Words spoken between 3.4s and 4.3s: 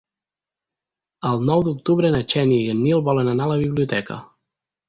a la biblioteca.